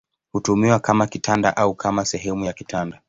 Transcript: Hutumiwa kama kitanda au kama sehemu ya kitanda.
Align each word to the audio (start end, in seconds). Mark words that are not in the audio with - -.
Hutumiwa 0.31 0.79
kama 0.79 1.07
kitanda 1.07 1.57
au 1.57 1.75
kama 1.75 2.05
sehemu 2.05 2.45
ya 2.45 2.53
kitanda. 2.53 2.99